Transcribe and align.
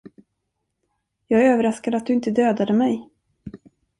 Jag 1.27 1.41
är 1.41 1.53
överraskad 1.53 1.95
att 1.95 2.05
du 2.05 2.13
inte 2.13 2.31
dödade 2.31 2.73
mig. 2.73 3.09